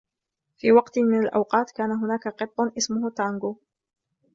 [0.57, 3.57] في وقت من الاوقات، كان هناك قط اسمه تانغو.